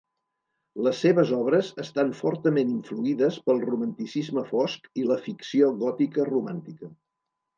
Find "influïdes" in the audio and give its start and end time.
2.77-3.37